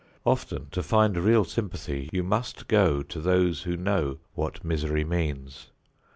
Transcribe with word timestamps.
Often 0.25 0.69
to 0.71 0.81
find 0.81 1.15
real 1.15 1.43
sympathy 1.43 2.09
you 2.11 2.23
must 2.23 2.67
go 2.67 3.03
to 3.03 3.21
those 3.21 3.61
who 3.61 3.77
know 3.77 4.17
what 4.33 4.63
misery 4.65 5.03
means. 5.03 5.69